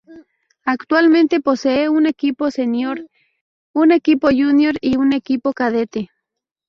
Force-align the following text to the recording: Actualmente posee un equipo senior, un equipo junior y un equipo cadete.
Actualmente 0.65 1.41
posee 1.41 1.87
un 1.87 2.07
equipo 2.07 2.49
senior, 2.49 3.07
un 3.71 3.91
equipo 3.91 4.29
junior 4.29 4.73
y 4.81 4.97
un 4.97 5.13
equipo 5.13 5.53
cadete. 5.53 6.09